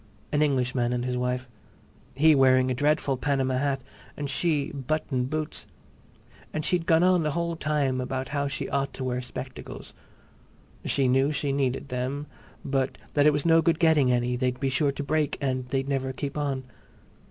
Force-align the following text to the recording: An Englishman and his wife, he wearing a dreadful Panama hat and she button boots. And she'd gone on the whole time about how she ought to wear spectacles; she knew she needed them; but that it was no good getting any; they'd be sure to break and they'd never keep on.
An 0.31 0.41
Englishman 0.41 0.93
and 0.93 1.05
his 1.05 1.15
wife, 1.15 1.47
he 2.15 2.33
wearing 2.33 2.71
a 2.71 2.73
dreadful 2.73 3.17
Panama 3.17 3.59
hat 3.59 3.83
and 4.17 4.31
she 4.31 4.71
button 4.71 5.25
boots. 5.25 5.67
And 6.51 6.65
she'd 6.65 6.87
gone 6.87 7.03
on 7.03 7.21
the 7.21 7.29
whole 7.33 7.55
time 7.55 8.01
about 8.01 8.29
how 8.29 8.47
she 8.47 8.67
ought 8.67 8.93
to 8.93 9.03
wear 9.03 9.21
spectacles; 9.21 9.93
she 10.83 11.07
knew 11.07 11.31
she 11.31 11.51
needed 11.51 11.89
them; 11.89 12.25
but 12.65 12.97
that 13.13 13.27
it 13.27 13.31
was 13.31 13.45
no 13.45 13.61
good 13.61 13.77
getting 13.77 14.11
any; 14.11 14.35
they'd 14.35 14.59
be 14.59 14.69
sure 14.69 14.91
to 14.91 15.03
break 15.03 15.37
and 15.39 15.67
they'd 15.67 15.87
never 15.87 16.11
keep 16.11 16.35
on. 16.35 16.63